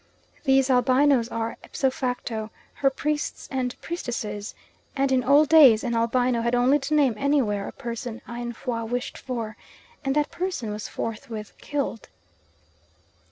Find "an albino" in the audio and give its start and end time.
5.83-6.41